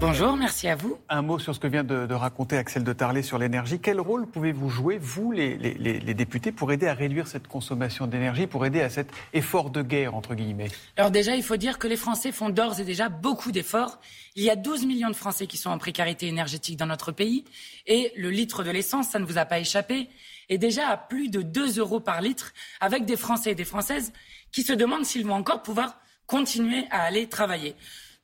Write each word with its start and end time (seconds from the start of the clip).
Bonjour, 0.00 0.36
merci 0.36 0.68
à 0.68 0.76
vous. 0.76 0.96
Un 1.08 1.22
mot 1.22 1.40
sur 1.40 1.56
ce 1.56 1.58
que 1.58 1.66
vient 1.66 1.82
de, 1.82 2.14
raconter 2.14 2.56
Axel 2.56 2.84
de 2.84 2.92
Tarlet 2.92 3.22
sur 3.22 3.36
l'énergie. 3.36 3.80
Quel 3.80 3.98
rôle 3.98 4.28
pouvez-vous 4.28 4.68
jouer, 4.68 4.96
vous, 4.96 5.32
les, 5.32 6.14
députés, 6.14 6.52
pour 6.52 6.70
aider 6.70 6.86
à 6.86 6.94
réduire 6.94 7.26
cette 7.26 7.48
consommation 7.48 8.06
d'énergie, 8.06 8.46
pour 8.46 8.64
aider 8.64 8.80
à 8.80 8.90
cet 8.90 9.10
effort 9.32 9.70
de 9.70 9.82
guerre, 9.82 10.14
entre 10.14 10.36
guillemets? 10.36 10.68
Alors 10.96 11.10
déjà, 11.10 11.34
il 11.34 11.42
faut 11.42 11.56
dire 11.56 11.80
que 11.80 11.88
les 11.88 11.96
Français 11.96 12.30
font 12.30 12.48
d'ores 12.48 12.78
et 12.78 12.84
déjà 12.84 13.08
beaucoup 13.08 13.50
d'efforts. 13.50 13.98
Il 14.36 14.44
y 14.44 14.50
a 14.50 14.56
12 14.56 14.86
millions 14.86 15.08
de 15.08 15.16
Français 15.16 15.48
qui 15.48 15.56
sont 15.56 15.70
en 15.70 15.78
précarité 15.78 16.28
énergétique 16.28 16.76
dans 16.76 16.86
notre 16.86 17.10
pays. 17.10 17.44
Et 17.88 18.12
le 18.16 18.30
litre 18.30 18.62
de 18.62 18.70
l'essence, 18.70 19.08
ça 19.08 19.18
ne 19.18 19.24
vous 19.24 19.36
a 19.36 19.46
pas 19.46 19.58
échappé, 19.58 20.08
est 20.48 20.58
déjà 20.58 20.90
à 20.90 20.96
plus 20.96 21.28
de 21.28 21.42
2 21.42 21.80
euros 21.80 21.98
par 21.98 22.22
litre, 22.22 22.54
avec 22.80 23.04
des 23.04 23.16
Français 23.16 23.50
et 23.50 23.56
des 23.56 23.64
Françaises 23.64 24.12
qui 24.52 24.62
se 24.62 24.72
demandent 24.72 25.04
s'ils 25.04 25.26
vont 25.26 25.34
encore 25.34 25.64
pouvoir 25.64 26.00
continuer 26.28 26.84
à 26.92 27.02
aller 27.02 27.28
travailler. 27.28 27.74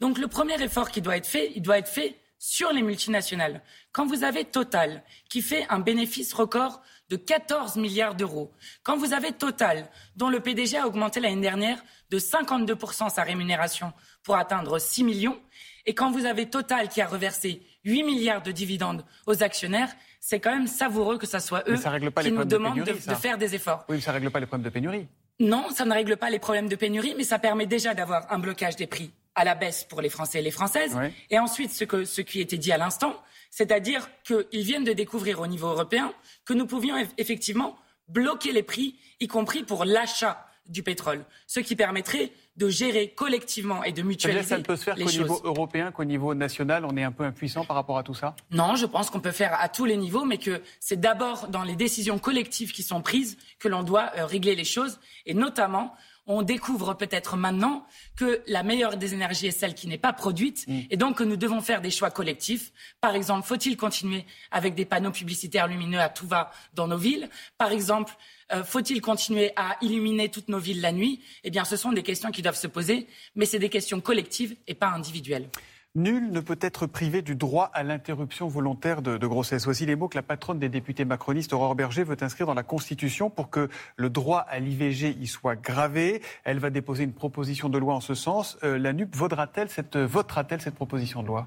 Donc 0.01 0.19
le 0.19 0.29
premier 0.29 0.61
effort 0.63 0.91
qui 0.91 1.01
doit 1.01 1.17
être 1.17 1.27
fait, 1.27 1.53
il 1.55 1.63
doit 1.63 1.79
être 1.79 1.89
fait 1.89 2.17
sur 2.39 2.73
les 2.73 2.83
multinationales. 2.83 3.63
Quand 3.93 4.07
vous 4.07 4.23
avez 4.23 4.45
Total 4.45 5.03
qui 5.31 5.41
fait 5.41 5.67
un 5.71 5.79
bénéfice 5.79 6.35
record 6.35 6.83
de 7.09 7.17
14 7.17 7.77
milliards 7.77 8.15
d'euros, 8.15 8.53
quand 8.83 8.97
vous 8.97 9.15
avez 9.15 9.33
Total 9.33 9.89
dont 10.17 10.29
le 10.29 10.41
PDG 10.41 10.77
a 10.77 10.87
augmenté 10.87 11.21
l'année 11.21 11.41
dernière 11.41 11.83
de 12.11 12.19
52% 12.19 13.09
sa 13.09 13.23
rémunération 13.23 13.93
pour 14.23 14.37
atteindre 14.37 14.79
6 14.79 15.05
millions, 15.05 15.41
et 15.87 15.95
quand 15.95 16.11
vous 16.11 16.27
avez 16.27 16.51
Total 16.51 16.89
qui 16.89 17.01
a 17.01 17.07
reversé 17.07 17.63
8 17.85 18.03
milliards 18.03 18.43
de 18.43 18.53
dividendes 18.53 19.05
aux 19.27 19.43
actionnaires, 19.43 19.95
c'est 20.21 20.41
quand 20.41 20.53
même 20.53 20.67
savoureux 20.67 21.19
que 21.19 21.27
ce 21.27 21.39
soit 21.39 21.65
eux 21.69 21.77
qui 21.77 22.33
nous 22.33 22.45
demandent 22.45 22.85
de, 22.85 23.15
faire 23.15 23.39
des 23.39 23.55
efforts. 23.55 23.85
Oui, 23.89 23.97
mais 23.97 24.03
ça 24.03 24.11
ne 24.11 24.15
règle 24.15 24.31
pas 24.31 24.41
les 24.41 24.47
problèmes 24.47 24.65
de 24.65 24.71
pénurie. 24.71 25.07
Non, 25.41 25.71
ça 25.71 25.85
ne 25.85 25.93
règle 25.93 26.17
pas 26.17 26.31
les 26.31 26.39
problèmes 26.39 26.69
de 26.69 26.77
pénurie, 26.77 27.15
mais 27.17 27.25
ça 27.25 27.39
permet 27.39 27.67
déjà 27.67 27.95
d'avoir 27.95 28.31
un 28.31 28.39
blocage 28.39 28.77
des 28.77 28.87
prix 28.87 29.11
à 29.35 29.45
la 29.45 29.55
baisse 29.55 29.85
pour 29.85 30.01
les 30.01 30.09
Français 30.09 30.39
et 30.39 30.43
les 30.43 30.51
Françaises. 30.51 30.97
Et 31.31 31.39
ensuite, 31.39 31.71
ce, 31.71 31.85
que, 31.85 32.05
ce 32.05 32.21
qui 32.21 32.41
était 32.41 32.59
dit 32.59 32.73
à 32.73 32.79
l'instant, 32.79 33.15
c'est-à-dire 33.51 34.09
qu'ils 34.25 34.63
viennent 34.63 34.85
de 34.85 34.93
découvrir 34.93 35.41
au 35.41 35.47
niveau 35.47 35.69
européen 35.69 36.13
que 36.45 36.55
nous 36.55 36.67
pouvions 36.67 36.97
effectivement 37.19 37.77
bloquer 38.09 38.53
les 38.53 38.63
prix, 38.63 38.97
y 39.21 39.29
compris 39.29 39.63
pour 39.63 39.85
l'achat 39.85 40.47
du 40.67 40.83
pétrole, 40.83 41.25
ce 41.47 41.61
qui 41.61 41.77
permettrait 41.77 42.33
de 42.57 42.69
gérer 42.69 43.09
collectivement 43.09 43.85
et 43.85 43.93
de 43.93 44.03
mutualiser 44.03 44.45
ça 44.45 44.59
ne 44.59 44.63
peut 44.63 44.77
se 44.77 44.85
faire 44.85 44.95
qu'au 44.95 45.11
niveau 45.11 45.41
européen, 45.45 45.91
qu'au 45.91 46.05
niveau 46.05 46.35
national, 46.35 46.85
on 46.85 46.97
est 46.97 47.03
un 47.03 47.13
peu 47.13 47.25
impuissant 47.25 47.65
par 47.65 47.77
rapport 47.77 47.99
à 47.99 48.03
tout 48.03 48.15
ça? 48.15 48.35
Non, 48.51 48.77
je 48.77 48.87
pense 48.87 49.11
qu'on 49.11 49.21
peut 49.21 49.33
faire 49.33 49.59
à 49.61 49.69
tous 49.69 49.85
les 49.85 49.97
niveaux, 49.97 50.25
mais 50.25 50.39
que 50.39 50.63
c'est 50.81 50.99
d'abord 50.99 51.49
dans 51.49 51.65
les 51.65 51.77
décisions 51.77 52.19
collectives 52.19 52.73
qui 52.73 52.83
sont 52.83 53.03
prises 53.03 53.37
que 53.59 53.69
l'on 53.69 53.83
doit 53.83 54.11
euh, 54.17 54.25
régler 54.25 54.55
les 54.55 54.65
choses, 54.65 55.01
et 55.27 55.35
notamment 55.35 55.95
on 56.27 56.43
découvre 56.43 56.95
peut-être 56.95 57.37
maintenant 57.37 57.87
que 58.17 58.43
la 58.47 58.63
meilleure 58.63 58.97
des 58.97 59.15
énergies 59.15 59.49
est 59.49 59.59
celle 59.59 59.75
qui 59.75 59.89
n'est 59.89 59.99
pas 59.99 60.13
produite 60.13 60.67
mm. 60.67 60.81
et 60.91 60.97
donc 60.97 61.19
que 61.19 61.25
nous 61.25 61.37
devons 61.37 61.61
faire 61.61 61.81
des 61.81 61.91
choix 61.91 62.11
collectifs. 62.11 62.73
Par 63.01 63.15
exemple, 63.15 63.47
faut-il 63.47 63.77
continuer 63.77 64.25
avec 64.51 64.75
des 64.75 64.85
panneaux 64.85 65.11
publicitaires 65.11 65.69
lumineux 65.69 66.01
à 66.01 66.09
tout 66.09 66.27
va 66.27 66.51
dans 66.75 66.89
nos 66.89 66.97
villes? 66.97 67.29
Par 67.59 67.73
exemple, 67.73 68.15
euh, 68.53 68.65
faut-il 68.65 69.01
continuer 69.01 69.53
à 69.57 69.77
illuminer 69.81 70.31
toutes 70.31 70.49
nos 70.49 70.59
villes 70.59 70.81
la 70.81 70.93
nuit? 70.93 71.23
Eh 71.45 71.51
bien, 71.51 71.65
ce 71.65 71.77
sont 71.77 71.93
des 71.93 72.03
questions 72.03 72.31
qui 72.31 72.43
doivent 72.43 72.57
se 72.57 72.67
poser, 72.67 73.07
mais 73.35 73.47
c'est 73.47 73.59
des 73.59 73.71
questions 73.71 74.01
collectives 74.01 74.57
et 74.67 74.75
pas 74.75 74.89
individuelles. 74.89 75.49
Nul 75.97 76.33
ne 76.33 76.41
peut 76.41 76.59
être 76.61 76.87
privé 76.87 77.23
du 77.23 77.37
droit 77.37 77.71
à 77.73 77.85
l'interruption 77.85 78.49
volontaire 78.49 79.01
de, 79.01 79.17
grossesse. 79.29 79.65
Voici 79.65 79.87
les 79.87 79.95
mots 79.95 80.09
que 80.09 80.17
la 80.17 80.25
patronne 80.25 80.59
des 80.59 80.69
députés 80.69 81.05
macronistes, 81.05 81.53
Aurore 81.53 81.77
Berger, 81.77 82.03
veut 82.03 82.17
inscrire 82.21 82.49
dans 82.49 82.55
la 82.55 82.65
Constitution 82.65 83.31
pour 83.31 83.49
que 83.49 83.69
le 83.95 84.11
droit 84.11 84.41
à 84.41 84.59
l'IVG 84.59 85.17
y 85.21 85.29
soit 85.29 85.55
gravé. 85.55 86.21
Elle 86.43 86.59
va 86.59 86.71
déposer 86.71 87.05
une 87.05 87.13
proposition 87.13 87.69
de 87.69 87.79
loi 87.79 87.95
en 87.95 88.01
ce 88.01 88.15
sens. 88.15 88.59
Euh, 88.65 88.77
la 88.77 88.93
NUP 88.93 89.15
votera-t-elle 89.15 89.69
cette, 89.69 89.97
votera-t-elle 89.97 90.61
cette 90.61 90.75
proposition 90.75 91.23
de 91.23 91.29
loi? 91.29 91.47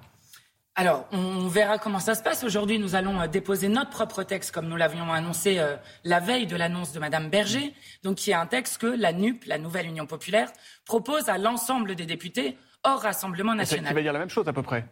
Alors, 0.75 1.07
on 1.11 1.47
verra 1.49 1.77
comment 1.77 1.99
ça 1.99 2.15
se 2.15 2.23
passe. 2.23 2.45
Aujourd'hui, 2.45 2.79
nous 2.79 2.95
allons 2.95 3.19
euh, 3.19 3.27
déposer 3.27 3.67
notre 3.67 3.89
propre 3.89 4.23
texte, 4.23 4.53
comme 4.53 4.69
nous 4.69 4.77
l'avions 4.77 5.11
annoncé 5.11 5.59
euh, 5.59 5.75
la 6.05 6.21
veille 6.21 6.47
de 6.47 6.55
l'annonce 6.55 6.93
de 6.93 6.99
Madame 6.99 7.29
Berger, 7.29 7.73
donc 8.03 8.15
qui 8.15 8.31
est 8.31 8.35
un 8.35 8.45
texte 8.45 8.77
que 8.77 8.87
la 8.87 9.11
NUP, 9.11 9.43
la 9.45 9.57
Nouvelle 9.57 9.87
Union 9.87 10.05
Populaire, 10.05 10.53
propose 10.85 11.27
à 11.27 11.37
l'ensemble 11.37 11.95
des 11.95 12.05
députés 12.05 12.55
hors 12.87 13.01
Rassemblement 13.01 13.55
national. 13.55 13.89
Qui 13.89 13.93
va 13.93 14.01
dire 14.01 14.13
la 14.13 14.19
même 14.19 14.29
chose 14.29 14.47
à 14.47 14.53
peu 14.53 14.63
près? 14.63 14.85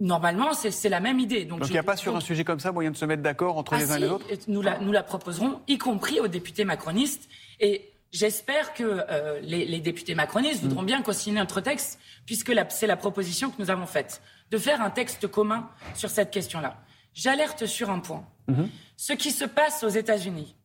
Normalement, 0.00 0.54
c'est 0.54 0.88
la 0.88 1.00
même 1.00 1.18
idée. 1.18 1.44
Donc, 1.44 1.60
il 1.66 1.72
n'y 1.72 1.78
a 1.78 1.82
pas 1.82 1.96
sur 1.96 2.16
un 2.16 2.20
sujet 2.20 2.42
comme 2.42 2.58
ça 2.58 2.72
moyen 2.72 2.90
de 2.90 2.96
se 2.96 3.04
mettre 3.04 3.22
d'accord 3.22 3.58
entre 3.58 3.74
les 3.74 3.90
ah 3.90 3.94
uns 3.94 3.96
et 3.98 4.00
les 4.00 4.08
autres? 4.08 4.26
nous 4.48 4.62
la, 4.62 4.78
nous 4.78 4.92
la 4.92 5.02
proposerons, 5.02 5.60
y 5.68 5.76
compris 5.76 6.20
aux 6.20 6.28
députés 6.28 6.64
macronistes. 6.64 7.28
Et 7.60 7.92
j'espère 8.10 8.72
que 8.72 8.82
euh, 8.82 9.40
les, 9.42 9.80
députés 9.80 10.14
macronistes 10.14 10.62
voudront 10.62 10.82
mm. 10.82 10.86
bien 10.86 11.02
co-signer 11.02 11.38
notre 11.38 11.60
texte, 11.60 11.98
puisque 12.24 12.50
c'est 12.70 12.86
la 12.86 12.96
proposition 12.96 13.50
que 13.50 13.60
nous 13.60 13.70
avons 13.70 13.84
faite, 13.84 14.22
de 14.50 14.56
faire 14.56 14.80
un 14.80 14.88
texte 14.88 15.26
commun 15.26 15.68
sur 15.94 16.08
cette 16.08 16.30
question-là. 16.30 16.78
J'alerte 17.12 17.66
sur 17.66 17.90
un 17.90 17.98
point. 17.98 18.24
Mm-hmm. 18.48 18.68
Ce 18.96 19.12
qui 19.12 19.32
se 19.32 19.44
passe 19.44 19.84
aux 19.84 19.88
États-Unis, 19.88 20.56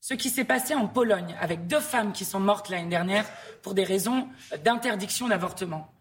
ce 0.00 0.14
qui 0.14 0.30
s'est 0.30 0.44
passé 0.44 0.74
en 0.74 0.86
Pologne, 0.86 1.36
avec 1.42 1.66
deux 1.66 1.80
femmes 1.80 2.12
qui 2.12 2.24
sont 2.24 2.40
mortes 2.40 2.70
l'année 2.70 2.88
dernière 2.88 3.26
pour 3.60 3.74
des 3.74 3.84
raisons 3.84 4.28
d'interdiction 4.64 5.28
d'avortement 5.28 5.92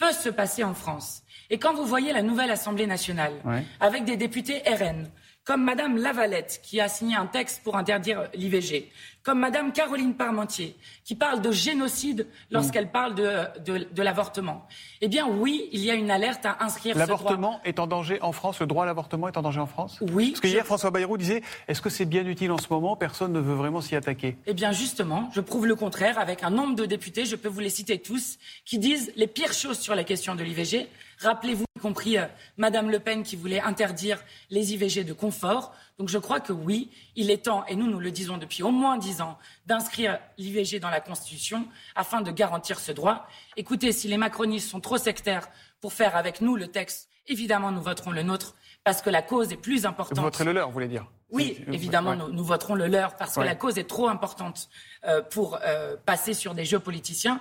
peut 0.00 0.12
se 0.12 0.30
passer 0.30 0.64
en 0.64 0.74
France. 0.74 1.22
Et 1.50 1.58
quand 1.58 1.74
vous 1.74 1.84
voyez 1.84 2.12
la 2.12 2.22
nouvelle 2.22 2.50
Assemblée 2.50 2.86
nationale, 2.86 3.34
avec 3.78 4.04
des 4.04 4.16
députés 4.16 4.62
RN, 4.66 5.08
comme 5.44 5.64
Madame 5.64 5.96
Lavalette, 5.96 6.60
qui 6.62 6.80
a 6.80 6.88
signé 6.88 7.16
un 7.16 7.26
texte 7.26 7.62
pour 7.64 7.76
interdire 7.76 8.28
l'IVG, 8.34 8.90
comme 9.22 9.40
Madame 9.40 9.72
Caroline 9.72 10.14
Parmentier, 10.14 10.76
qui 11.04 11.14
parle 11.14 11.42
de 11.42 11.50
génocide 11.50 12.26
lorsqu'elle 12.50 12.86
mm. 12.86 12.90
parle 12.90 13.14
de, 13.14 13.84
de, 13.92 14.02
l'avortement. 14.02 14.66
Eh 15.00 15.08
bien, 15.08 15.26
oui, 15.28 15.68
il 15.72 15.80
y 15.80 15.90
a 15.90 15.94
une 15.94 16.10
alerte 16.10 16.46
à 16.46 16.58
inscrire. 16.60 16.96
L'avortement 16.96 17.60
est 17.64 17.78
en 17.78 17.86
danger 17.86 18.20
en 18.22 18.32
France 18.32 18.60
Le 18.60 18.66
droit 18.66 18.84
à 18.84 18.86
l'avortement 18.86 19.28
est 19.28 19.36
en 19.36 19.42
danger 19.42 19.60
en 19.60 19.66
France? 19.66 19.98
Oui. 20.12 20.30
Parce 20.30 20.40
que 20.40 20.48
hier, 20.48 20.64
François 20.64 20.90
Bayrou 20.90 21.16
disait 21.18 21.42
est-ce 21.68 21.82
que 21.82 21.90
c'est 21.90 22.06
bien 22.06 22.24
utile 22.26 22.52
en 22.52 22.58
ce 22.58 22.68
moment? 22.70 22.96
Personne 22.96 23.32
ne 23.32 23.40
veut 23.40 23.54
vraiment 23.54 23.80
s'y 23.80 23.96
attaquer. 23.96 24.36
Eh 24.46 24.54
bien, 24.54 24.72
justement, 24.72 25.28
je 25.32 25.40
prouve 25.40 25.66
le 25.66 25.74
contraire 25.74 26.18
avec 26.18 26.42
un 26.42 26.50
nombre 26.50 26.74
de 26.74 26.86
députés, 26.86 27.24
je 27.24 27.36
peux 27.36 27.48
vous 27.48 27.60
les 27.60 27.70
citer 27.70 27.98
tous, 27.98 28.38
qui 28.64 28.78
disent 28.78 29.12
les 29.16 29.26
pires 29.26 29.52
choses 29.52 29.78
sur 29.78 29.94
la 29.94 30.04
question 30.04 30.34
de 30.34 30.42
l'IVG. 30.42 30.88
Rappelez-vous, 31.20 31.64
y 31.76 31.80
compris 31.80 32.16
euh, 32.16 32.24
Madame 32.56 32.90
Le 32.90 32.98
Pen 32.98 33.22
qui 33.22 33.36
voulait 33.36 33.60
interdire 33.60 34.22
les 34.48 34.72
IVG 34.72 35.04
de 35.04 35.12
confort. 35.12 35.74
Donc 35.98 36.08
je 36.08 36.16
crois 36.16 36.40
que 36.40 36.52
oui, 36.52 36.90
il 37.14 37.30
est 37.30 37.44
temps, 37.44 37.64
et 37.66 37.76
nous 37.76 37.86
nous 37.88 38.00
le 38.00 38.10
disons 38.10 38.38
depuis 38.38 38.62
au 38.62 38.70
moins 38.70 38.96
dix 38.96 39.20
ans, 39.20 39.38
d'inscrire 39.66 40.18
l'IVG 40.38 40.80
dans 40.80 40.88
la 40.88 41.00
Constitution 41.00 41.66
afin 41.94 42.22
de 42.22 42.30
garantir 42.30 42.80
ce 42.80 42.90
droit. 42.90 43.26
Écoutez, 43.58 43.92
si 43.92 44.08
les 44.08 44.16
macronistes 44.16 44.70
sont 44.70 44.80
trop 44.80 44.96
sectaires 44.96 45.48
pour 45.82 45.92
faire 45.92 46.16
avec 46.16 46.40
nous 46.40 46.56
le 46.56 46.68
texte, 46.68 47.10
évidemment 47.26 47.70
nous 47.70 47.82
voterons 47.82 48.12
le 48.12 48.22
nôtre 48.22 48.54
parce 48.82 49.02
que 49.02 49.10
la 49.10 49.20
cause 49.20 49.52
est 49.52 49.56
plus 49.56 49.84
importante. 49.84 50.16
Vous 50.16 50.24
voterez 50.24 50.44
le 50.44 50.52
leur, 50.52 50.68
vous 50.68 50.72
voulez 50.72 50.88
dire? 50.88 51.06
Oui, 51.28 51.62
évidemment, 51.70 52.16
nous, 52.16 52.44
voterons 52.44 52.74
le 52.74 52.86
leur 52.86 53.14
parce 53.16 53.36
que 53.36 53.40
la 53.40 53.54
cause 53.54 53.78
est 53.78 53.88
trop 53.88 54.08
importante 54.08 54.68
euh, 55.04 55.22
pour 55.22 55.58
euh, 55.62 55.96
passer 56.04 56.34
sur 56.34 56.54
des 56.54 56.64
jeux 56.64 56.80
politiciens. 56.80 57.40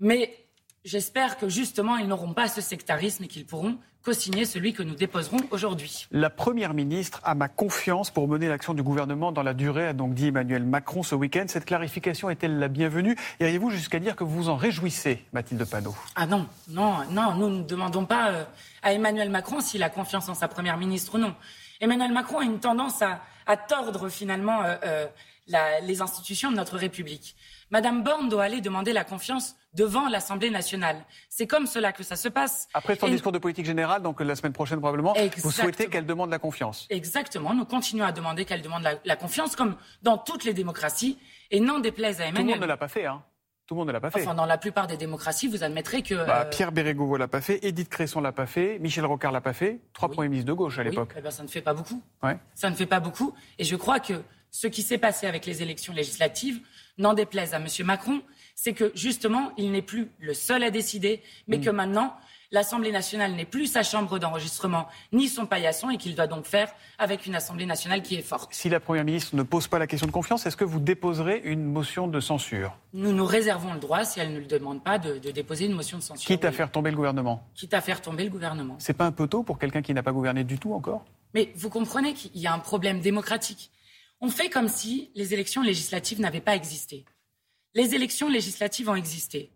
Mais 0.00 0.45
J'espère 0.86 1.36
que 1.36 1.48
justement, 1.48 1.96
ils 1.96 2.06
n'auront 2.06 2.32
pas 2.32 2.46
ce 2.46 2.60
sectarisme 2.60 3.24
et 3.24 3.26
qu'ils 3.26 3.44
pourront 3.44 3.76
co-signer 4.04 4.44
celui 4.44 4.72
que 4.72 4.84
nous 4.84 4.94
déposerons 4.94 5.40
aujourd'hui. 5.50 6.06
La 6.12 6.30
Première 6.30 6.74
ministre 6.74 7.20
a 7.24 7.34
ma 7.34 7.48
confiance 7.48 8.12
pour 8.12 8.28
mener 8.28 8.46
l'action 8.46 8.72
du 8.72 8.84
gouvernement 8.84 9.32
dans 9.32 9.42
la 9.42 9.52
durée, 9.52 9.88
a 9.88 9.92
donc 9.92 10.14
dit 10.14 10.28
Emmanuel 10.28 10.62
Macron 10.62 11.02
ce 11.02 11.16
week-end. 11.16 11.46
Cette 11.48 11.64
clarification 11.64 12.30
est-elle 12.30 12.60
la 12.60 12.68
bienvenue? 12.68 13.16
Iriez-vous 13.40 13.70
jusqu'à 13.70 13.98
dire 13.98 14.14
que 14.14 14.22
vous 14.22 14.44
vous 14.44 14.48
en 14.48 14.54
réjouissez, 14.54 15.24
Mathilde 15.32 15.64
Panot? 15.64 15.96
Ah 16.14 16.28
non, 16.28 16.46
non, 16.68 16.98
non, 17.10 17.34
nous 17.34 17.50
ne 17.50 17.62
demandons 17.64 18.04
pas 18.04 18.30
euh, 18.30 18.44
à 18.84 18.92
Emmanuel 18.92 19.28
Macron 19.28 19.60
s'il 19.60 19.82
a 19.82 19.90
confiance 19.90 20.28
en 20.28 20.34
sa 20.34 20.46
Première 20.46 20.76
ministre 20.76 21.16
ou 21.16 21.18
non. 21.18 21.34
Emmanuel 21.80 22.12
Macron 22.12 22.38
a 22.38 22.44
une 22.44 22.60
tendance 22.60 23.02
à, 23.02 23.56
tordre 23.56 24.08
finalement 24.08 24.62
euh, 24.62 24.76
euh, 24.84 25.06
les 25.82 26.00
institutions 26.00 26.52
de 26.52 26.56
notre 26.56 26.76
République. 26.76 27.34
Madame 27.72 28.04
Borne 28.04 28.28
doit 28.28 28.44
aller 28.44 28.60
demander 28.60 28.92
la 28.92 29.02
confiance 29.02 29.56
devant 29.76 30.08
l'Assemblée 30.08 30.50
nationale. 30.50 31.04
C'est 31.28 31.46
comme 31.46 31.66
cela 31.66 31.92
que 31.92 32.02
ça 32.02 32.16
se 32.16 32.28
passe. 32.28 32.68
Après 32.74 32.96
son 32.96 33.08
discours 33.08 33.32
de 33.32 33.38
politique 33.38 33.66
générale, 33.66 34.02
donc 34.02 34.20
la 34.20 34.34
semaine 34.34 34.52
prochaine 34.52 34.80
probablement, 34.80 35.14
vous 35.38 35.50
souhaitez 35.52 35.88
qu'elle 35.88 36.06
demande 36.06 36.30
la 36.30 36.38
confiance 36.38 36.86
Exactement. 36.90 37.54
Nous 37.54 37.64
continuons 37.64 38.06
à 38.06 38.12
demander 38.12 38.44
qu'elle 38.44 38.62
demande 38.62 38.88
la, 39.04 39.16
confiance, 39.16 39.54
comme 39.54 39.76
dans 40.02 40.18
toutes 40.18 40.44
les 40.44 40.54
démocraties, 40.54 41.18
et 41.50 41.60
n'en 41.60 41.78
déplaise 41.78 42.20
à 42.20 42.26
Emmanuel. 42.26 42.42
Tout 42.42 42.46
le 42.46 42.54
monde 42.54 42.62
ne 42.62 42.66
l'a 42.66 42.76
pas 42.76 42.88
fait, 42.88 43.06
hein 43.06 43.22
tout 43.66 43.74
le 43.74 43.80
monde 43.80 43.88
ne 43.88 43.92
l'a 43.92 44.00
pas 44.00 44.10
fait. 44.10 44.22
Enfin, 44.22 44.34
dans 44.34 44.46
la 44.46 44.58
plupart 44.58 44.86
des 44.86 44.96
démocraties, 44.96 45.48
vous 45.48 45.64
admettrez 45.64 46.02
que. 46.02 46.14
Bah, 46.14 46.42
euh, 46.42 46.50
Pierre 46.50 46.70
Bérégovoy 46.70 47.18
l'a 47.18 47.26
pas 47.26 47.40
fait, 47.40 47.58
Edith 47.64 47.88
Cresson 47.88 48.20
l'a 48.20 48.30
pas 48.30 48.46
fait, 48.46 48.78
Michel 48.78 49.04
Rocard 49.04 49.32
l'a 49.32 49.40
pas 49.40 49.52
fait, 49.52 49.80
trois 49.92 50.08
premiers 50.08 50.28
ministres 50.28 50.46
de 50.46 50.52
gauche 50.52 50.78
à 50.78 50.84
l'époque. 50.84 51.12
Eh 51.16 51.20
ben, 51.20 51.32
ça 51.32 51.42
ne 51.42 51.48
fait 51.48 51.62
pas 51.62 51.74
beaucoup. 51.74 52.00
Ouais. 52.22 52.38
Ça 52.54 52.70
ne 52.70 52.76
fait 52.76 52.86
pas 52.86 53.00
beaucoup. 53.00 53.34
Et 53.58 53.64
je 53.64 53.74
crois 53.74 53.98
que 53.98 54.22
ce 54.50 54.66
qui 54.66 54.82
s'est 54.82 54.98
passé 54.98 55.26
avec 55.26 55.46
les 55.46 55.62
élections 55.62 55.92
législatives, 55.92 56.60
n'en 56.98 57.14
déplaise 57.14 57.54
à 57.54 57.58
M. 57.58 57.66
Macron, 57.84 58.22
c'est 58.54 58.72
que 58.72 58.90
justement, 58.94 59.52
il 59.58 59.70
n'est 59.70 59.82
plus 59.82 60.10
le 60.18 60.34
seul 60.34 60.62
à 60.62 60.70
décider, 60.70 61.22
mais 61.46 61.58
mm. 61.58 61.64
que 61.64 61.70
maintenant, 61.70 62.16
L'Assemblée 62.52 62.92
nationale 62.92 63.32
n'est 63.32 63.44
plus 63.44 63.66
sa 63.66 63.82
chambre 63.82 64.18
d'enregistrement 64.18 64.86
ni 65.12 65.28
son 65.28 65.46
paillasson 65.46 65.90
et 65.90 65.96
qu'il 65.96 66.14
doit 66.14 66.26
donc 66.26 66.44
faire 66.44 66.72
avec 66.98 67.26
une 67.26 67.34
Assemblée 67.34 67.66
nationale 67.66 68.02
qui 68.02 68.14
est 68.14 68.22
forte. 68.22 68.54
Si 68.54 68.68
la 68.68 68.78
Première 68.78 69.04
ministre 69.04 69.34
ne 69.34 69.42
pose 69.42 69.66
pas 69.66 69.78
la 69.78 69.86
question 69.86 70.06
de 70.06 70.12
confiance, 70.12 70.46
est-ce 70.46 70.56
que 70.56 70.64
vous 70.64 70.78
déposerez 70.78 71.42
une 71.44 71.64
motion 71.64 72.06
de 72.06 72.20
censure? 72.20 72.78
Nous 72.92 73.12
nous 73.12 73.26
réservons 73.26 73.74
le 73.74 73.80
droit, 73.80 74.04
si 74.04 74.20
elle 74.20 74.32
ne 74.32 74.38
le 74.38 74.46
demande 74.46 74.82
pas, 74.82 74.98
de, 74.98 75.18
déposer 75.18 75.66
une 75.66 75.74
motion 75.74 75.98
de 75.98 76.02
censure. 76.02 76.26
Quitte 76.26 76.44
à 76.44 76.52
faire 76.52 76.70
tomber 76.70 76.90
le 76.90 76.96
gouvernement? 76.96 77.44
Quitte 77.54 77.74
à 77.74 77.80
faire 77.80 78.00
tomber 78.00 78.24
le 78.24 78.30
gouvernement. 78.30 78.76
C'est 78.78 78.96
pas 78.96 79.06
un 79.06 79.12
peu 79.12 79.26
tôt 79.26 79.42
pour 79.42 79.58
quelqu'un 79.58 79.82
qui 79.82 79.92
n'a 79.92 80.02
pas 80.02 80.12
gouverné 80.12 80.44
du 80.44 80.58
tout 80.58 80.72
encore? 80.72 81.04
Mais 81.34 81.52
vous 81.56 81.68
comprenez 81.68 82.14
qu'il 82.14 82.40
y 82.40 82.46
a 82.46 82.54
un 82.54 82.60
problème 82.60 83.00
démocratique. 83.00 83.70
On 84.20 84.30
fait 84.30 84.48
comme 84.48 84.68
si 84.68 85.10
les 85.14 85.34
élections 85.34 85.62
législatives 85.62 86.20
n'avaient 86.20 86.40
pas 86.40 86.56
existé. 86.56 87.04
Les 87.74 87.94
élections 87.94 88.30
législatives 88.30 88.88
ont 88.88 88.94
existé. 88.94 89.50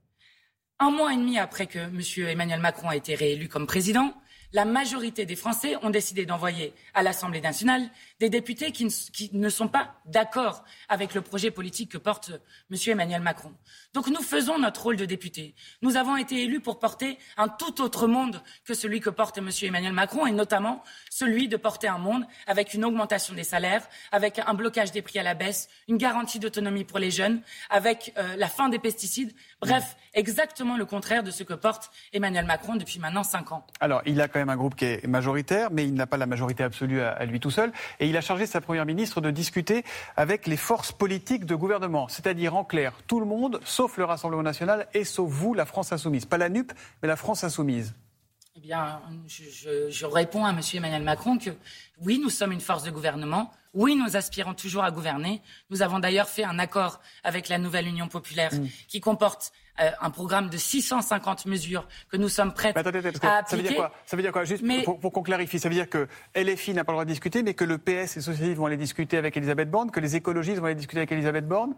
Un 0.79 0.91
mois 0.91 1.13
et 1.13 1.17
demi 1.17 1.39
après 1.39 1.67
que 1.67 1.79
M. 1.79 2.29
Emmanuel 2.29 2.61
Macron 2.61 2.89
a 2.89 2.97
été 2.97 3.15
réélu 3.15 3.49
comme 3.49 3.67
président, 3.67 4.15
la 4.53 4.65
majorité 4.65 5.27
des 5.27 5.37
Français 5.37 5.77
ont 5.83 5.91
décidé 5.91 6.27
d'envoyer 6.27 6.75
à 6.93 7.03
l'Assemblée 7.03 7.41
nationale 7.41 7.89
des 8.19 8.29
députés 8.29 8.73
qui 8.73 9.31
ne, 9.33 9.49
sont 9.49 9.69
pas 9.69 9.95
d'accord 10.07 10.65
avec 10.89 11.15
le 11.15 11.23
projet 11.23 11.51
politique 11.51 11.93
que 11.93 11.99
porte 11.99 12.33
M. 12.71 12.77
Emmanuel 12.89 13.23
Macron. 13.23 13.53
Donc 13.93 14.07
nous 14.07 14.23
faisons 14.23 14.59
notre 14.59 14.85
rôle 14.85 14.97
de 14.97 15.05
député. 15.05 15.55
Nous 15.83 15.97
avons 15.97 16.17
été 16.17 16.45
élus 16.45 16.61
pour 16.61 16.79
porter 16.79 17.19
un 17.37 17.49
tout 17.49 17.81
autre 17.83 18.07
monde 18.07 18.41
que 18.65 18.73
celui 18.73 19.01
que 19.01 19.11
porte 19.11 19.39
M. 19.39 19.51
Emmanuel 19.63 19.93
Macron, 19.93 20.27
et 20.27 20.31
notamment 20.31 20.85
celui 21.11 21.49
de 21.49 21.57
porter 21.57 21.89
un 21.89 21.99
monde 21.99 22.25
avec 22.47 22.73
une 22.75 22.85
augmentation 22.85 23.35
des 23.35 23.43
salaires, 23.43 23.83
avec 24.13 24.41
un 24.47 24.55
blocage 24.55 24.93
des 24.93 25.03
prix 25.03 25.19
à 25.19 25.25
la 25.25 25.35
baisse, 25.35 25.69
une 25.89 25.97
garantie 25.97 26.39
d'autonomie 26.39 26.85
pour 26.85 27.01
les 27.01 27.11
jeunes, 27.11 27.43
avec 27.69 28.13
euh, 28.17 28.37
la 28.37 28.49
fin 28.49 28.69
des 28.69 28.79
pesticides. 28.79 29.35
Bref, 29.61 29.97
exactement 30.15 30.77
le 30.77 30.85
contraire 30.85 31.23
de 31.23 31.31
ce 31.31 31.43
que 31.43 31.55
porte 31.55 31.91
Emmanuel 32.13 32.47
Macron 32.47 32.77
depuis 32.77 33.01
maintenant 33.01 33.25
cinq 33.25 33.53
ans. 33.53 33.67
Alors, 33.81 34.03
il 34.07 34.21
a 34.21 34.29
quand 34.29 34.39
même 34.39 34.51
un 34.51 34.57
groupe 34.57 34.77
qui 34.77 34.85
est 34.85 35.07
majoritaire, 35.07 35.71
mais 35.73 35.85
il 35.85 35.95
n'a 35.95 36.07
pas 36.07 36.17
la 36.17 36.27
majorité 36.27 36.63
absolue 36.63 37.01
à, 37.01 37.25
lui 37.25 37.41
tout 37.41 37.51
seul. 37.51 37.73
Et 37.99 38.09
il 38.09 38.17
a 38.17 38.21
chargé 38.21 38.47
sa 38.47 38.61
première 38.61 38.87
ministre 38.87 39.21
de 39.21 39.31
discuter 39.31 39.85
avec 40.17 40.47
les 40.47 40.57
forces 40.57 40.93
politiques 40.93 41.45
de 41.45 41.55
gouvernement, 41.55 42.09
c'est-à-dire 42.09 42.55
en 42.55 42.65
clair 42.65 42.93
tout 43.07 43.21
le 43.21 43.27
monde, 43.27 43.61
sauf 43.81 43.97
le 43.97 44.05
Rassemblement 44.05 44.43
national 44.43 44.87
et 44.93 45.05
sauf 45.05 45.31
vous, 45.31 45.55
la 45.55 45.65
France 45.65 45.91
insoumise. 45.91 46.27
Pas 46.27 46.37
la 46.37 46.51
NUP, 46.51 46.71
mais 47.01 47.09
la 47.09 47.17
France 47.17 47.45
insoumise. 47.45 47.95
Eh 48.55 48.61
bien, 48.61 49.01
je, 49.27 50.05
réponds 50.05 50.45
à 50.45 50.51
M. 50.51 50.61
Emmanuel 50.75 51.03
Macron 51.03 51.39
que 51.39 51.49
oui, 51.99 52.21
nous 52.23 52.29
sommes 52.29 52.53
une 52.53 52.61
force 52.61 52.83
de 52.83 52.91
gouvernement. 52.91 53.51
Oui, 53.73 53.97
nous 53.97 54.19
aspirons 54.19 54.53
toujours 54.53 54.85
à 54.85 54.91
gouverner. 54.91 55.41
Nous 55.71 55.81
avons 55.81 55.99
d'ailleurs 55.99 56.29
fait 56.29 56.45
un 56.45 56.59
accord 56.59 57.01
avec 57.25 57.49
la 57.49 57.57
nouvelle 57.57 57.87
Union 57.87 58.07
populaire 58.07 58.53
mm. 58.53 58.67
qui 58.87 59.01
comporte 59.01 59.51
euh, 59.81 59.89
un 60.03 60.11
programme 60.11 60.51
de 60.51 60.59
650 60.59 61.47
mesures 61.47 61.89
que 62.11 62.19
nous 62.19 62.29
sommes 62.29 62.53
prêts 62.53 62.75
à 62.75 62.81
appliquer. 62.81 63.47
Ça 63.47 63.57
veut 63.57 63.63
dire 63.63 63.77
quoi? 63.77 63.93
Ça 64.05 64.17
veut 64.17 64.23
dire 64.23 64.33
quoi? 64.33 64.45
Juste 64.45 64.63
pour, 64.85 65.11
qu'on 65.11 65.23
clarifie, 65.23 65.59
ça 65.59 65.71
veut 65.71 65.75
dire 65.75 65.89
que 65.89 66.07
LFI 66.37 66.75
n'a 66.75 66.85
pas 66.85 66.93
le 66.93 66.97
droit 66.97 67.05
de 67.07 67.11
discuter, 67.11 67.43
mais 67.43 67.55
que 67.55 67.65
le 67.65 67.79
PS 67.79 67.89
et 67.89 68.17
les 68.17 68.21
socialistes 68.21 68.59
vont 68.59 68.67
aller 68.67 68.77
discuter 68.77 69.17
avec 69.17 69.39
Elisabeth 69.39 69.71
Borne, 69.71 69.91
que 69.91 70.01
les 70.01 70.17
écologistes 70.17 70.59
vont 70.59 70.67
aller 70.67 70.75
discuter 70.75 70.99
avec 70.99 71.13
Elisabeth 71.13 71.49
Borne? 71.49 71.75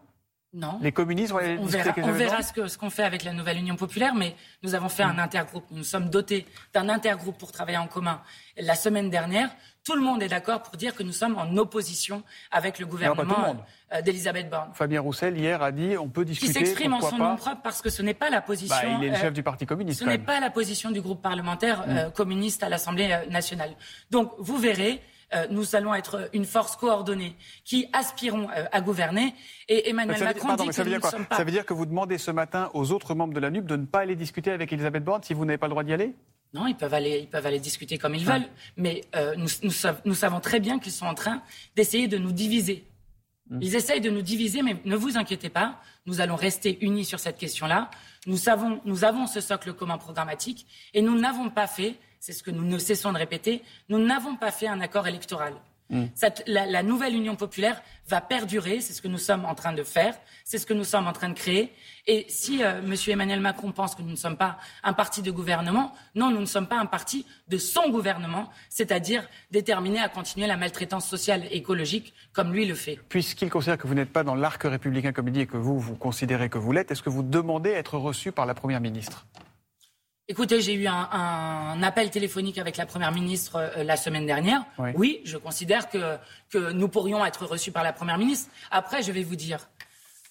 Non. 0.54 0.78
Les 0.82 0.92
communistes 0.92 1.32
vont 1.32 1.38
aller 1.38 1.56
on 1.58 1.64
verra, 1.64 1.94
On 2.02 2.12
verra 2.12 2.42
ce 2.42 2.76
qu'on 2.76 2.90
fait 2.90 3.04
avec 3.04 3.24
la 3.24 3.32
nouvelle 3.32 3.56
Union 3.58 3.76
populaire, 3.76 4.14
mais 4.14 4.36
nous 4.62 4.74
avons 4.74 4.90
fait 4.90 5.02
un 5.02 5.18
intergroupe. 5.18 5.64
Nous 5.70 5.84
sommes 5.84 6.10
dotés 6.10 6.46
d'un 6.74 6.90
intergroupe 6.90 7.38
pour 7.38 7.52
travailler 7.52 7.78
en 7.78 7.86
commun 7.86 8.20
la 8.58 8.74
semaine 8.74 9.08
dernière. 9.08 9.50
Tout 9.84 9.94
le 9.94 10.02
monde 10.02 10.22
est 10.22 10.28
d'accord 10.28 10.62
pour 10.62 10.76
dire 10.76 10.94
que 10.94 11.02
nous 11.02 11.12
sommes 11.12 11.36
en 11.38 11.56
opposition 11.56 12.22
avec 12.50 12.78
le 12.78 12.86
gouvernement 12.86 13.64
euh, 13.92 14.02
d'Elisabeth 14.02 14.48
Borne. 14.48 14.70
Fabien 14.74 15.00
Roussel, 15.00 15.36
hier, 15.36 15.62
a 15.62 15.72
dit 15.72 15.96
on 15.96 16.08
peut 16.08 16.24
discuter. 16.24 16.52
Qui 16.52 16.58
s'exprime 16.58 16.92
en 16.92 17.00
son 17.00 17.16
nom 17.16 17.36
propre 17.36 17.62
parce 17.64 17.80
que 17.80 17.90
ce 17.90 18.02
n'est 18.02 18.14
pas 18.14 18.30
la 18.30 18.42
position. 18.42 18.76
Bah, 18.76 18.98
il 19.00 19.04
est 19.06 19.10
le 19.10 19.16
chef 19.16 19.24
euh, 19.24 19.30
du 19.30 19.42
Parti 19.42 19.66
communiste. 19.66 20.00
Ce 20.00 20.04
n'est 20.04 20.18
pas 20.18 20.38
la 20.38 20.50
position 20.50 20.90
du 20.90 21.00
groupe 21.00 21.22
parlementaire 21.22 21.84
euh, 21.88 22.08
mm. 22.08 22.12
communiste 22.12 22.62
à 22.62 22.68
l'Assemblée 22.68 23.10
nationale. 23.30 23.70
Donc, 24.10 24.32
vous 24.38 24.58
verrez, 24.58 25.02
euh, 25.34 25.46
nous 25.50 25.76
allons 25.76 25.94
être 25.94 26.28
une 26.32 26.44
force 26.44 26.76
coordonnée 26.76 27.36
qui 27.64 27.88
aspirons 27.92 28.48
euh, 28.50 28.64
à 28.72 28.80
gouverner. 28.80 29.34
Et 29.68 29.88
Emmanuel 29.90 30.22
Macron 30.22 30.54
dit 30.54 30.68
que 30.68 30.82
nous 30.82 30.96
ne 30.96 31.00
sommes 31.00 31.26
pas. 31.26 31.36
Ça 31.36 31.44
veut 31.44 31.50
dire 31.50 31.66
que 31.66 31.74
vous 31.74 31.86
demandez 31.86 32.18
ce 32.18 32.30
matin 32.30 32.70
aux 32.74 32.92
autres 32.92 33.14
membres 33.14 33.34
de 33.34 33.40
la 33.40 33.50
NUP 33.50 33.66
de 33.66 33.76
ne 33.76 33.86
pas 33.86 34.00
aller 34.00 34.16
discuter 34.16 34.50
avec 34.50 34.72
Elisabeth 34.72 35.04
Borne 35.04 35.22
si 35.22 35.34
vous 35.34 35.44
n'avez 35.44 35.58
pas 35.58 35.66
le 35.66 35.70
droit 35.70 35.84
d'y 35.84 35.92
aller? 35.92 36.14
Non, 36.54 36.66
ils 36.66 36.76
peuvent 36.76 36.92
aller, 36.92 37.20
ils 37.20 37.28
peuvent 37.28 37.46
aller 37.46 37.60
discuter 37.60 37.96
comme 37.96 38.14
ils 38.14 38.26
veulent, 38.26 38.46
mais 38.76 39.02
euh, 39.16 39.34
nous, 39.36 39.48
nous, 40.04 40.14
savons 40.14 40.40
très 40.40 40.60
bien 40.60 40.78
qu'ils 40.78 40.92
sont 40.92 41.06
en 41.06 41.14
train 41.14 41.42
d'essayer 41.76 42.08
de 42.08 42.18
nous 42.18 42.32
diviser. 42.32 42.84
Mmh. 43.48 43.58
Ils 43.62 43.74
essayent 43.74 44.02
de 44.02 44.10
nous 44.10 44.20
diviser, 44.20 44.60
mais 44.60 44.76
ne 44.84 44.96
vous 44.96 45.16
inquiétez 45.16 45.48
pas, 45.48 45.80
nous 46.04 46.20
allons 46.20 46.36
rester 46.36 46.84
unis 46.84 47.06
sur 47.06 47.20
cette 47.20 47.38
question-là. 47.38 47.90
Nous, 48.26 48.36
savons, 48.36 48.80
nous 48.84 49.04
avons 49.04 49.26
ce 49.26 49.40
socle 49.40 49.72
commun 49.72 49.96
programmatique 49.96 50.66
et 50.92 51.00
nous 51.00 51.18
n'avons 51.18 51.48
pas 51.48 51.66
fait 51.66 51.94
c'est 52.22 52.32
ce 52.32 52.44
que 52.44 52.52
nous 52.52 52.64
ne 52.64 52.78
cessons 52.78 53.12
de 53.12 53.18
répéter, 53.18 53.64
nous 53.88 53.98
n'avons 53.98 54.36
pas 54.36 54.52
fait 54.52 54.68
un 54.68 54.80
accord 54.80 55.08
électoral. 55.08 55.54
Mm. 55.90 56.04
la, 56.46 56.82
nouvelle 56.84 57.16
Union 57.16 57.34
populaire 57.34 57.82
va 58.08 58.20
perdurer, 58.20 58.80
c'est 58.80 58.92
ce 58.92 59.02
que 59.02 59.08
nous 59.08 59.18
sommes 59.18 59.44
en 59.44 59.56
train 59.56 59.72
de 59.72 59.82
faire, 59.82 60.14
c'est 60.44 60.58
ce 60.58 60.64
que 60.64 60.72
nous 60.72 60.84
sommes 60.84 61.08
en 61.08 61.12
train 61.12 61.30
de 61.30 61.34
créer. 61.34 61.72
Et 62.06 62.24
si 62.28 62.62
euh, 62.62 62.78
M. 62.78 62.94
Emmanuel 63.08 63.40
Macron 63.40 63.72
pense 63.72 63.96
que 63.96 64.02
nous 64.02 64.12
ne 64.12 64.16
sommes 64.16 64.36
pas 64.36 64.58
un 64.84 64.92
parti 64.92 65.20
de 65.20 65.32
gouvernement, 65.32 65.92
non, 66.14 66.30
nous 66.30 66.38
ne 66.38 66.46
sommes 66.46 66.68
pas 66.68 66.78
un 66.78 66.86
parti 66.86 67.26
de 67.48 67.58
son 67.58 67.90
gouvernement, 67.90 68.48
c'est-à-dire 68.70 69.28
déterminé 69.50 69.98
à 69.98 70.08
continuer 70.08 70.46
la 70.46 70.56
maltraitance 70.56 71.08
sociale 71.08 71.44
et 71.50 71.56
écologique 71.56 72.14
comme 72.32 72.52
lui 72.52 72.66
le 72.66 72.76
fait. 72.76 73.00
Puisqu'il 73.08 73.50
considère 73.50 73.78
que 73.78 73.88
vous 73.88 73.94
n'êtes 73.94 74.12
pas 74.12 74.22
dans 74.22 74.36
l'arc 74.36 74.62
républicain 74.62 75.12
comme 75.12 75.26
il 75.26 75.34
dit 75.34 75.40
et 75.40 75.46
que 75.46 75.56
vous, 75.56 75.80
vous 75.80 75.96
considérez 75.96 76.48
que 76.48 76.58
vous 76.58 76.70
l'êtes, 76.70 76.92
est-ce 76.92 77.02
que 77.02 77.10
vous 77.10 77.24
demandez 77.24 77.74
à 77.74 77.78
être 77.78 77.98
reçu 77.98 78.30
par 78.30 78.46
la 78.46 78.54
Première 78.54 78.80
ministre? 78.80 79.26
Écoutez, 80.28 80.60
j'ai 80.60 80.74
eu 80.74 80.86
un, 80.86 81.82
appel 81.82 82.10
téléphonique 82.10 82.56
avec 82.58 82.76
la 82.76 82.86
Première 82.86 83.10
ministre 83.10 83.56
euh, 83.56 83.82
la 83.82 83.96
semaine 83.96 84.24
dernière. 84.24 84.64
Oui. 84.94 85.20
je 85.24 85.36
considère 85.36 85.90
que, 85.90 86.16
que 86.48 86.70
nous 86.70 86.88
pourrions 86.88 87.24
être 87.26 87.44
reçus 87.44 87.72
par 87.72 87.82
la 87.82 87.92
Première 87.92 88.18
ministre. 88.18 88.50
Après, 88.70 89.02
je 89.02 89.10
vais 89.10 89.24
vous 89.24 89.34
dire, 89.34 89.68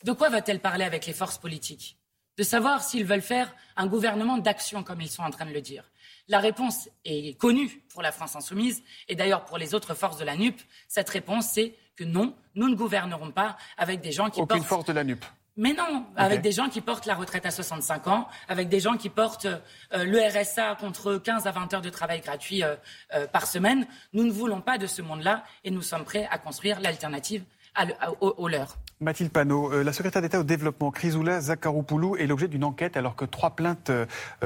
de 0.04 0.14
quoi 0.14 0.30
va-t-elle 0.30 0.60
parler 0.60 0.86
avec 0.86 1.06
les 1.06 1.14
forces 1.14 1.38
politiques? 1.38 1.98
De 2.38 2.44
savoir 2.44 2.84
s'ils 2.84 3.06
veulent 3.06 3.22
faire 3.22 3.54
un 3.76 3.86
gouvernement 3.86 4.38
d'action, 4.38 4.82
comme 4.82 5.02
ils 5.02 5.10
sont 5.10 5.24
en 5.24 5.30
train 5.30 5.46
de 5.46 5.52
le 5.52 5.62
dire. 5.62 5.84
La 6.30 6.40
réponse 6.40 6.88
est 7.04 7.38
connue 7.38 7.84
pour 7.90 8.02
la 8.02 8.14
France 8.14 8.38
insoumise 8.38 8.84
et 9.10 9.16
d'ailleurs 9.16 9.44
pour 9.44 9.58
les 9.58 9.76
autres 9.76 9.94
forces 9.94 10.18
de 10.18 10.24
la 10.24 10.38
NUP. 10.38 10.60
Cette 10.88 11.10
réponse, 11.10 11.48
c'est 11.48 11.76
que 11.98 12.06
non, 12.06 12.34
nous 12.56 12.70
ne 12.70 12.76
gouvernerons 12.76 13.32
pas 13.32 13.58
avec 13.78 14.00
des 14.00 14.14
gens 14.14 14.30
qui 14.30 14.40
Aucune 14.40 14.64
force 14.64 14.86
de 14.86 14.94
la 14.94 15.04
NUP 15.04 15.24
mais 15.58 15.74
non, 15.74 16.06
avec 16.16 16.42
des 16.42 16.52
gens 16.52 16.70
qui 16.70 16.82
portent 16.82 17.06
la 17.06 17.16
retraite 17.16 17.46
à 17.46 17.52
65 17.52 18.08
ans, 18.08 18.28
avec 18.48 18.70
des 18.70 18.80
gens 18.80 18.96
qui 18.96 19.10
portent 19.10 19.46
euh, 19.46 19.60
le 19.92 20.20
RSA 20.20 20.76
contre 20.80 21.18
15 21.18 21.46
à 21.46 21.52
20 21.52 21.74
heures 21.74 21.82
de 21.82 21.90
travail 21.90 22.22
gratuit 22.22 22.64
euh, 22.64 22.76
euh, 23.14 23.28
par 23.28 23.46
semaine. 23.46 23.86
Nous 24.14 24.24
ne 24.24 24.32
voulons 24.32 24.62
pas 24.62 24.78
de 24.78 24.88
ce 24.88 25.02
monde-là 25.02 25.44
et 25.64 25.72
nous 25.72 25.82
sommes 25.82 26.06
prêts 26.06 26.28
à 26.32 26.38
construire 26.38 26.80
l'alternative 26.80 27.44
au, 28.20 28.48
leur. 28.50 28.78
Mathilde 29.00 29.32
Panot, 29.32 29.82
la 29.82 29.94
secrétaire 29.94 30.22
d'État 30.22 30.40
au 30.42 30.44
développement, 30.44 30.92
Chrysoula 30.92 31.40
Zakharopoulou, 31.40 32.18
est 32.18 32.28
l'objet 32.28 32.50
d'une 32.50 32.66
enquête 32.66 32.98
alors 32.98 33.16
que 33.16 33.24
trois 33.24 33.52
plaintes 33.52 33.92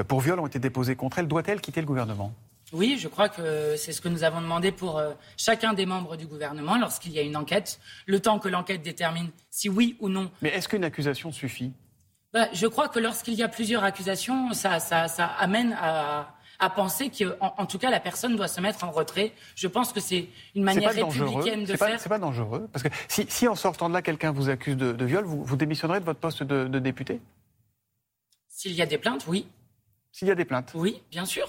pour 0.06 0.20
viol 0.20 0.38
ont 0.38 0.46
été 0.46 0.60
déposées 0.60 0.94
contre 0.94 1.18
elle. 1.18 1.26
Doit-elle 1.26 1.60
quitter 1.60 1.80
le 1.80 1.88
gouvernement? 1.88 2.32
Oui, 2.72 2.96
je 2.98 3.08
crois 3.08 3.28
que 3.28 3.76
c'est 3.76 3.92
ce 3.92 4.00
que 4.00 4.08
nous 4.08 4.24
avons 4.24 4.40
demandé 4.40 4.72
pour 4.72 4.98
euh, 4.98 5.12
chacun 5.36 5.72
des 5.72 5.86
membres 5.86 6.16
du 6.16 6.26
gouvernement 6.26 6.76
lorsqu'il 6.78 7.12
y 7.12 7.18
a 7.18 7.22
une 7.22 7.36
enquête, 7.36 7.78
le 8.06 8.20
temps 8.20 8.38
que 8.38 8.48
l'enquête 8.48 8.82
détermine 8.82 9.30
si 9.50 9.68
oui 9.68 9.96
ou 10.00 10.08
non. 10.08 10.30
Mais 10.42 10.50
est-ce 10.50 10.68
qu'une 10.68 10.84
accusation 10.84 11.30
suffit? 11.30 11.72
Bah, 12.32 12.48
Je 12.52 12.66
crois 12.66 12.88
que 12.88 12.98
lorsqu'il 12.98 13.34
y 13.34 13.42
a 13.42 13.48
plusieurs 13.48 13.84
accusations, 13.84 14.52
ça, 14.52 14.78
amène 15.38 15.76
à, 15.80 16.32
penser 16.74 17.10
qu'en 17.10 17.54
en, 17.56 17.66
tout 17.66 17.78
cas, 17.78 17.90
la 17.90 18.00
personne 18.00 18.34
doit 18.34 18.48
se 18.48 18.60
mettre 18.60 18.82
en 18.82 18.90
retrait. 18.90 19.32
Je 19.54 19.68
pense 19.68 19.92
que 19.92 20.00
c'est 20.00 20.28
une 20.56 20.64
manière 20.64 20.92
républicaine 20.92 21.64
de 21.64 21.76
faire. 21.76 22.00
C'est 22.00 22.08
pas 22.08 22.18
dangereux 22.18 22.68
Parce 22.72 22.82
que 22.82 22.88
si, 23.08 23.46
en 23.46 23.54
sortant 23.54 23.88
de 23.88 23.94
là, 23.94 24.02
quelqu'un 24.02 24.32
vous 24.32 24.48
accuse 24.48 24.76
de, 24.76 25.04
viol, 25.04 25.24
vous, 25.24 25.56
démissionnerez 25.56 26.00
de 26.00 26.04
votre 26.04 26.18
poste 26.18 26.42
de 26.42 26.78
député? 26.78 27.20
S'il 28.48 28.72
y 28.72 28.82
a 28.82 28.86
des 28.86 28.98
plaintes, 28.98 29.26
oui. 29.28 29.46
S'il 30.12 30.28
y 30.28 30.30
a 30.30 30.34
des 30.34 30.46
plaintes? 30.46 30.72
Oui, 30.74 31.02
bien 31.10 31.26
sûr. 31.26 31.46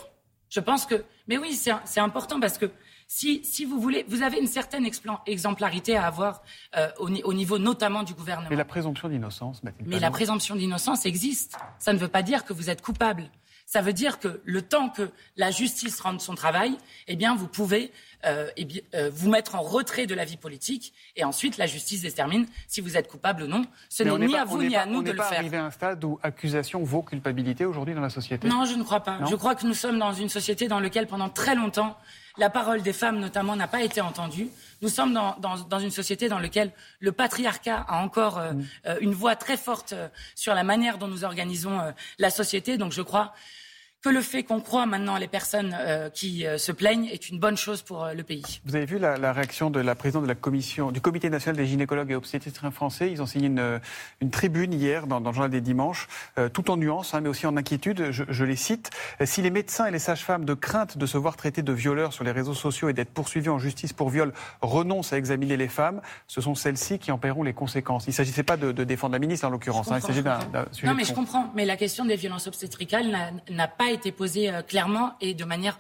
Je 0.49 0.59
pense 0.59 0.85
que. 0.85 1.03
Mais 1.27 1.37
oui, 1.37 1.53
c'est 1.53 1.99
important 1.99 2.39
parce 2.39 2.57
que 2.57 2.71
si, 3.07 3.43
si, 3.43 3.63
vous 3.63 3.79
voulez, 3.79 4.05
vous 4.09 4.21
avez 4.21 4.37
une 4.37 4.47
certaine 4.47 4.85
exemplarité 5.25 5.95
à 5.95 6.07
avoir 6.07 6.41
euh, 6.75 6.89
au, 6.99 7.09
au, 7.09 7.33
niveau 7.33 7.57
notamment 7.57 8.03
du 8.03 8.13
gouvernement. 8.13 8.49
Mais 8.49 8.57
la 8.57 8.65
présomption 8.65 9.07
d'innocence, 9.07 9.61
Mais 9.85 9.99
la 9.99 10.11
présomption 10.11 10.55
d'innocence 10.55 11.05
existe. 11.05 11.57
Ça 11.79 11.93
ne 11.93 11.97
veut 11.97 12.09
pas 12.09 12.21
dire 12.21 12.43
que 12.43 12.53
vous 12.53 12.69
êtes 12.69 12.81
coupable. 12.81 13.29
Ça 13.67 13.81
veut 13.81 13.91
dire 13.91 14.17
que 14.19 14.39
le 14.45 14.61
temps 14.61 14.87
que 14.87 15.11
la 15.35 15.51
justice 15.51 15.99
rende 15.99 16.21
son 16.21 16.35
travail, 16.35 16.77
eh 17.09 17.17
bien, 17.17 17.35
vous 17.35 17.49
pouvez 17.49 17.91
euh, 18.25 18.49
eh 18.55 18.65
euh, 18.95 19.11
vous 19.13 19.29
mettre 19.29 19.55
en 19.55 19.61
retrait 19.61 20.07
de 20.07 20.15
la 20.15 20.23
vie 20.23 20.37
politique 20.37 20.93
et 21.17 21.25
ensuite 21.25 21.57
la 21.57 21.65
justice 21.67 22.03
détermine 22.03 22.47
si 22.69 22.79
vous 22.79 22.95
êtes 22.95 23.09
coupable 23.09 23.43
ou 23.43 23.47
non. 23.47 23.65
Ce 23.89 24.03
n'est 24.03 24.25
ni 24.25 24.37
à 24.37 24.45
vous 24.45 24.63
ni 24.63 24.77
à 24.77 24.85
nous 24.85 25.03
de 25.03 25.11
le 25.11 25.17
faire. 25.17 25.25
On 25.25 25.27
n'est 25.27 25.31
pas 25.31 25.35
arrivé 25.35 25.57
à 25.57 25.65
un 25.65 25.71
stade 25.71 26.01
où 26.05 26.17
accusation 26.23 26.81
vaut 26.81 27.03
culpabilité 27.03 27.65
aujourd'hui 27.65 27.93
dans 27.93 27.99
la 27.99 28.09
société 28.09 28.47
Non, 28.47 28.63
je 28.63 28.75
ne 28.75 28.83
crois 28.83 29.01
pas. 29.01 29.19
je 29.29 29.35
crois 29.35 29.53
que 29.53 29.67
nous 29.67 29.73
sommes 29.73 29.99
dans 29.99 30.13
une 30.13 30.29
société 30.29 30.69
dans 30.69 30.79
laquelle 30.79 31.07
pendant 31.07 31.27
très 31.29 31.53
longtemps 31.53 31.97
la 32.37 32.49
parole 32.49 32.81
des 32.81 32.93
femmes 32.93 33.19
notamment 33.19 33.55
n'a 33.55 33.67
pas 33.67 33.81
été 33.81 34.01
entendue. 34.01 34.49
Nous 34.81 34.89
sommes 34.89 35.13
dans, 35.13 35.35
dans, 35.39 35.57
dans, 35.57 35.79
une 35.79 35.91
société 35.91 36.29
dans 36.29 36.39
laquelle 36.39 36.71
le 36.99 37.11
patriarcat 37.11 37.85
a 37.87 38.03
encore 38.03 38.37
euh, 38.37 38.53
mm. 38.53 38.65
une 39.01 39.13
voix 39.13 39.35
très 39.35 39.57
forte 39.57 39.93
sur 40.35 40.53
la 40.53 40.63
manière 40.63 40.97
dont 40.97 41.07
nous 41.07 41.23
organisons 41.23 41.79
la 42.19 42.29
société. 42.29 42.77
Donc 42.77 42.91
je 42.91 43.01
crois 43.01 43.33
que 44.03 44.09
le 44.09 44.21
fait 44.21 44.43
qu'on 44.43 44.61
croit 44.61 44.85
maintenant 44.85 45.17
les 45.17 45.27
personnes 45.27 45.75
euh, 45.79 46.09
qui 46.09 46.45
euh, 46.45 46.57
se 46.57 46.71
plaignent 46.71 47.07
est 47.07 47.29
une 47.29 47.39
bonne 47.39 47.57
chose 47.57 47.81
pour 47.81 48.03
euh, 48.03 48.13
le 48.13 48.23
pays. 48.23 48.61
Vous 48.63 48.75
avez 48.75 48.85
vu 48.85 48.99
la, 48.99 49.33
réaction 49.33 49.71
de 49.71 49.79
la 49.79 49.95
présidente 49.95 50.23
de 50.23 50.27
la 50.27 50.35
commission, 50.35 50.91
du 50.91 51.01
Comité 51.01 51.29
national 51.29 51.57
des 51.57 51.65
gynécologues 51.65 52.11
et 52.11 52.15
obstétriciens 52.15 52.69
français? 52.69 53.11
Ils 53.11 53.21
ont 53.21 53.25
signé 53.25 53.47
une, 53.47 53.79
une 54.21 54.29
tribune 54.29 54.71
hier 54.71 55.07
dans, 55.07 55.19
dans, 55.19 55.31
le 55.31 55.33
journal 55.33 55.49
des 55.49 55.61
dimanches, 55.61 56.07
tout 56.53 56.69
en 56.69 56.77
nuances, 56.77 57.13
hein, 57.13 57.21
mais 57.21 57.29
aussi 57.29 57.47
en 57.47 57.57
inquiétude. 57.57 58.11
Je, 58.11 58.23
je, 58.27 58.45
les 58.45 58.55
cite. 58.55 58.91
Si 59.25 59.41
les 59.41 59.49
médecins 59.49 59.85
et 59.85 59.91
les 59.91 59.99
sages-femmes, 59.99 60.45
de 60.45 60.53
crainte 60.53 60.97
de 60.97 61.05
se 61.05 61.17
voir 61.17 61.35
traités 61.35 61.61
de 61.61 61.73
violeurs 61.73 62.13
sur 62.13 62.23
les 62.23 62.31
réseaux 62.31 62.53
sociaux 62.53 62.89
et 62.89 62.93
d'être 62.93 63.11
poursuivis 63.11 63.49
en 63.49 63.59
justice 63.59 63.93
pour 63.93 64.09
viol, 64.09 64.33
renoncent 64.61 65.13
à 65.13 65.17
examiner 65.17 65.57
les 65.57 65.67
femmes, 65.67 66.01
ce 66.27 66.41
sont 66.41 66.55
celles-ci 66.55 66.99
qui 66.99 67.11
en 67.11 67.17
paieront 67.17 67.43
les 67.43 67.53
conséquences. 67.53 68.05
Il 68.05 68.11
ne 68.11 68.15
s'agissait 68.15 68.43
pas 68.43 68.57
de, 68.57 68.71
de, 68.71 68.83
défendre 68.83 69.13
la 69.13 69.19
ministre 69.19 69.47
en 69.47 69.49
l'occurrence. 69.49 69.91
Hein, 69.91 69.97
il 69.97 70.05
s'agit 70.05 70.23
d'un 70.23 70.39
sujet. 70.71 70.87
Non, 70.87 70.93
mais 70.93 71.03
je 71.03 71.13
comprends. 71.13 71.51
Mais 71.55 71.65
la 71.65 71.77
question 71.77 72.05
des 72.05 72.15
violences 72.15 72.47
obstétricales 72.47 73.33
n'a 73.49 73.67
pas 73.67 73.86
été 73.91 74.11
posée 74.11 74.51
clairement 74.67 75.15
et 75.21 75.33
de 75.33 75.45
manière, 75.45 75.77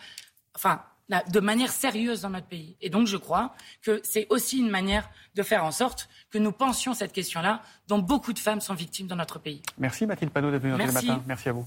enfin, 0.55 0.81
de 1.09 1.39
manière 1.39 1.71
sérieuse 1.71 2.21
dans 2.21 2.29
notre 2.29 2.47
pays. 2.47 2.75
Et 2.81 2.89
donc, 2.89 3.07
je 3.07 3.17
crois 3.17 3.55
que 3.81 4.01
c'est 4.03 4.27
aussi 4.29 4.59
une 4.59 4.69
manière 4.69 5.09
de 5.35 5.43
faire 5.43 5.63
en 5.63 5.71
sorte 5.71 6.09
que 6.29 6.37
nous 6.37 6.51
pensions 6.51 6.93
cette 6.93 7.13
question-là, 7.13 7.61
dont 7.87 7.99
beaucoup 7.99 8.33
de 8.33 8.39
femmes 8.39 8.61
sont 8.61 8.73
victimes 8.73 9.07
dans 9.07 9.15
notre 9.15 9.39
pays. 9.39 9.61
Merci 9.77 10.05
Mathilde 10.05 10.31
Panot 10.31 10.51
d'être 10.51 10.61
venue 10.61 10.77
dans 10.77 10.85
le 10.85 10.91
matin. 10.91 11.23
Merci 11.25 11.49
à 11.49 11.53
vous. 11.53 11.65